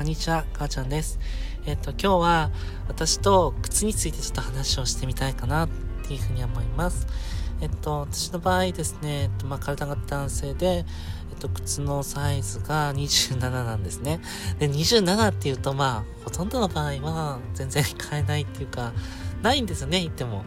[0.00, 1.18] こんにちは、かーちゃんです。
[1.66, 2.50] えっ、と、今日は
[2.88, 5.68] 私と靴についてちょっと話をしてみたいかなっ
[6.08, 7.06] ていうふうに思います。
[7.60, 10.80] えっと、私の場合ですね、えっと、まあ、体が男性で、え
[11.34, 14.20] っと、靴のサイズが27なんですね。
[14.58, 18.94] で、27っていうと、まあ、ほとんどの場合は全然買えないっていうか、
[19.42, 20.46] ないんですよね、言っても。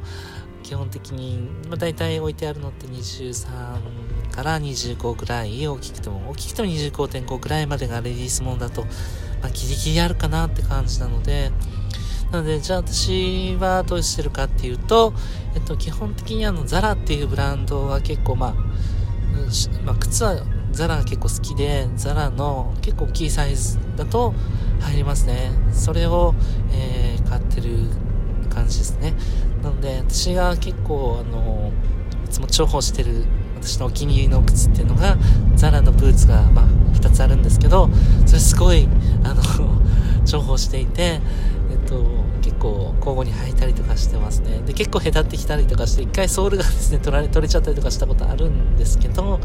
[0.64, 8.90] 基本的に、まあ、大体置いてあるのって23から25ぐらい大きくても大きくても25.5ぐらいまでがレディースものだと、ま
[9.48, 11.52] あ、ギリギリあるかなって感じなので
[12.32, 15.14] なのでじゃあ私はどうしてるかっていうと、
[15.54, 18.54] えっと、基本的にあのザラっていうブランドは結構まあ、
[19.86, 24.34] まあ、靴はザラが結構好きでザラの結構大きいサイズだと
[24.82, 25.52] 入りますね。
[25.72, 26.34] それを、
[26.72, 27.88] えー、買ってる
[28.54, 29.14] 感じですね。
[29.62, 31.72] なので私が結構あの
[32.26, 33.26] いつも重宝してる
[33.64, 35.18] 私のお気に入りの靴っていうのが
[35.56, 37.90] ザラのブーツが、まあ、2つあるんですけど
[38.26, 38.88] それすごい
[39.24, 39.42] あの
[40.26, 41.22] 重宝していて、
[41.72, 42.04] えっと、
[42.42, 44.62] 結構交互に履いたりとかしてますね。
[44.66, 49.40] で結構へたってきたりとかして一回ソールがですね取られ取れちゃったりとかしたことあるんですけど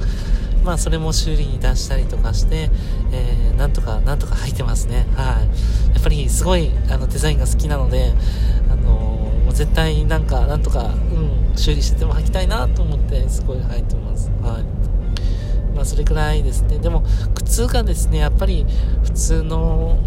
[0.64, 2.70] まあそれも修理に出したりとかして、
[3.12, 5.06] えー、なんとかなんとか履いてますね。
[5.14, 5.94] はい。
[5.94, 8.12] やっぱりすごいあのデザインが好きなので
[9.58, 14.30] 絶対なんかなんとか、うん、修理してても履きたいなと思ってすごい履いてます。
[14.40, 15.74] はい。
[15.74, 16.78] まあそれくらいですね。
[16.78, 17.02] でも
[17.34, 18.64] 靴がですねやっぱり
[19.02, 19.98] 普通の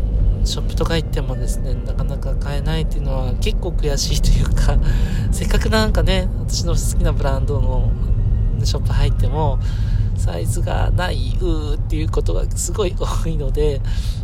[0.46, 4.78] ショップとか行ってもですねなかなか買えないっていうのは結構悔しいというか
[5.34, 7.92] せっかくなんかね私の好きなブランドの
[8.64, 9.60] ショップ入っても
[10.18, 13.82] サイズがないうっていうことがすごい多いので、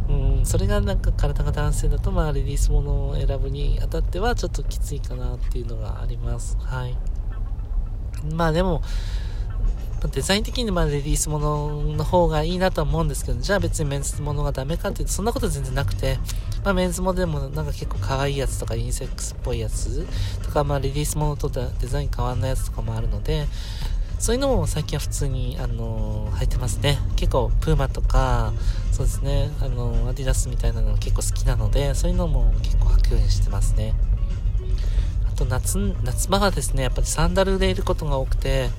[0.10, 6.58] うん、それがなんか体が男性だとまあレディースものを選ぶにあたってはちょっときついかなっていうのがあります。
[6.60, 6.96] はい。
[8.34, 8.82] まあでも
[10.12, 16.20] デザイン的にまあレディースものの方がいいなとは思うんですけど、じゃあ別にメンズものがダメかっていうと、そんなこと全然なくて、
[16.64, 20.06] まあメンズもでもなんか結構可愛いやつとかインセックスっぽいやつ
[20.44, 23.48] とか、まあレディースものとデザイン変わんないやつとかもあるので、
[24.20, 26.98] そういうのも最近は普通に、あのー、履いてますね。
[27.16, 28.52] 結構、プーマとか、
[28.92, 33.94] そうですね、あのー、アディダスみたいなの結構好きなので、そういうのも結構履くようにしてますね。
[35.32, 38.70] あと、夏、夏場はですね、やっぱりサンダルでいることが多くて、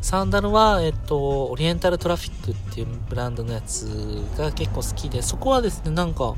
[0.00, 6.34] サンダルは、えっと、オリエンタルトラフィックっていうブランドのやつが結構好きで、そこはですね、なんか、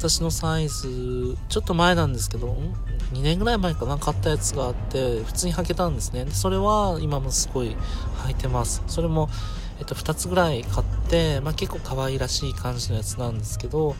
[0.00, 2.56] 私のサイズ、ちょっと前なんですけど、
[3.12, 6.24] 2年ぐらい前かな、買ったやつがあって、普通に履けたんですね。
[6.24, 7.76] で、それは今もすごい
[8.24, 8.82] 履いてます。
[8.86, 9.28] それも、
[9.78, 13.94] えっと、2つぐらい買って、まあ結構可愛らしい感じのやつなんですけど、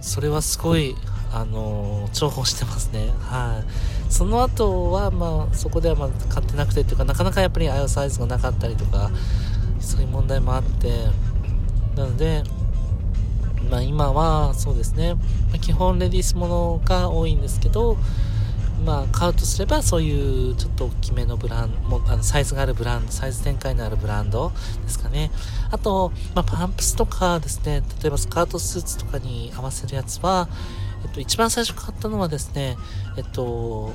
[0.00, 0.96] それはすごい、
[1.32, 3.12] あの、重宝してますね。
[3.20, 4.12] はい。
[4.12, 9.12] その後は、まあ、そこではまあ買ってなくてっていうか、なかなかやっぱりああいうサイズがなかったりとか、
[9.78, 11.06] そういう問題もあって、
[11.94, 12.42] なので、
[13.70, 15.20] まあ今はそうですね、ま
[15.54, 17.96] あ、基本レディースものが多いんですけど、
[18.84, 25.30] まあ買うとすればそういうちょっと大きめのブランド、あのサイズがあるブランド、サイズ展開のあるブランドですかね。
[25.70, 30.48] あと、まあパンプスとかですね、例えばスカートスーツとかに合わせるやつは、
[31.04, 32.76] えっと、一番最初買ったのはですね、
[33.16, 33.92] えっと、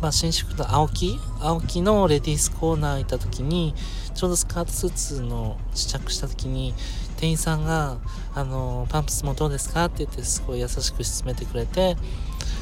[0.00, 3.74] まあ、新宿の青木青木のレディースコーナー行った時に、
[4.14, 6.74] ちょうどスカートスーツの試着した時に、
[7.22, 7.98] 店員さんが、
[8.34, 11.96] あの、パンプスもどうですかって言ってすごい優しく勧めてくれて、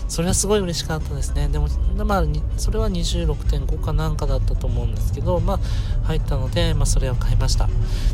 [0.06, 1.48] それはすごい嬉しかったですね。
[1.48, 1.68] でも、
[2.04, 2.24] まあ、
[2.58, 5.58] それは26.5かなんかだったと思うんですけど、まあ、
[6.08, 7.70] 入ったので、まあ、それを買いました。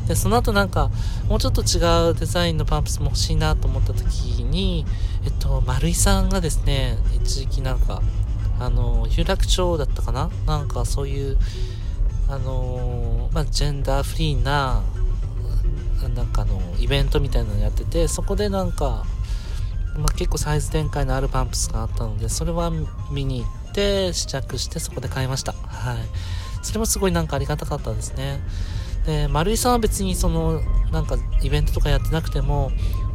[0.06, 0.88] で、その後なんか、
[1.28, 4.86] もうちょっと違うデザインのパンプスも欲しいなと思った時に、
[5.24, 8.02] えっと、丸井さんがですね、一時期なんか、
[8.60, 10.30] あの、有楽町だったかな？
[10.46, 11.38] なんかそういう、
[12.28, 14.84] あの、まあ、ジェンダーフリーな、
[16.14, 16.35] なんか、
[16.78, 19.04] イベントみたいなのやってて、そこでなんか、
[19.96, 22.70] まあ、結構サイズ展開のあるパンプスがあったので、それは
[23.10, 25.52] 見に行って、試着してそこで買いました。
[25.52, 25.96] はい。
[26.62, 28.40] それもすごいなんかありがたかったですね。
[29.06, 30.60] で、丸井さんは別にその、
[30.92, 32.70] なんかイベントとかやってなくても、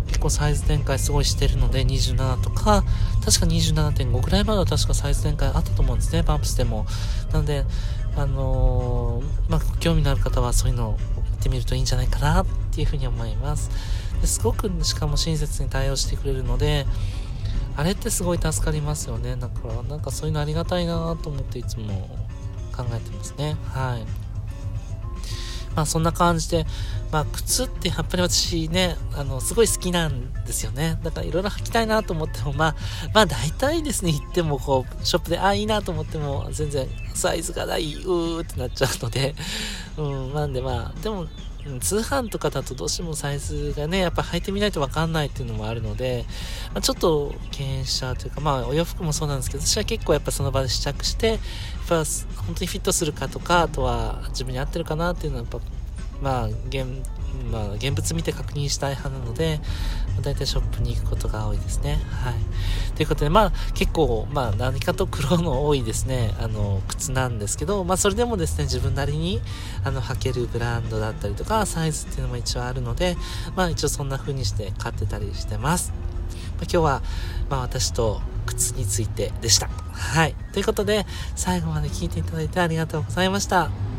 [0.08, 2.84] 結構サイズ展開すごいしてるので、27とか、
[3.24, 6.86] 確か27.5ぐらいまでは確かサイズ展開あったと思うんですね、パンプスでも。
[7.32, 7.66] なので、
[8.16, 10.98] あのー、まあ、興味のある方はそういうのを
[11.32, 13.70] 見てみるといいんじゃないかなっていうふうに思います。
[14.22, 16.86] ですごくしかも親切に対応してくれるので、
[17.76, 19.36] あれってすごい助かりますよね。
[19.36, 22.10] だから、なんかそういうのありがたいなと思っていつも
[22.76, 23.56] 考えてますね。
[23.66, 24.32] はい。
[25.76, 26.66] まあそんな感じで、
[27.12, 31.00] まあ靴ってやっぱり私ね、あの、すごい好きなんですよね。
[31.04, 32.76] だからいろいろ履きたいなと思っても、まあ、
[33.14, 39.34] まあ大体ですね、行ってもこう、ショップで、あ、いいなと思っても、全然サイズがない、うーってなっちゃうので、
[39.98, 41.26] うん、なんでまあ、でも、
[41.80, 46.26] 通販とかだとどうしてもサイズがね、やっぱ履いてみないとわかんないっていうのもあるので、
[46.74, 51.40] まあ、ちょっと経営者というか、まあお洋服もそうなんですけど、私は結構やっぱその場で試着して、やっ
[51.88, 51.96] ぱ
[52.46, 55.68] 本当にフィットするかとか、あとは自分に合ってるかなっていうのはやっぱ、
[56.22, 56.88] まあ現、
[57.52, 59.60] まあ、現物見て確認したい派なので、
[60.14, 62.00] まあ、大体ショップに行くことが多いですね。
[62.24, 62.36] はい。
[62.96, 69.42] ということで、まあ結構、まあ何かと黒の多いですね、あの、靴なんですけど、まあそれでもですね、自分なりに、
[69.84, 73.18] あの、履けるブランドだったりとか、サイズっていうのも一応あるので、
[73.56, 75.92] まあ一応そんな風にして買ってたりしてます。
[75.92, 77.02] まあ、今日は、
[77.50, 79.70] まあ私と靴についてでした。
[79.94, 80.36] はい。
[80.54, 81.06] ということで、
[81.36, 83.91] 最後まで聞いていただいてありがとうございました。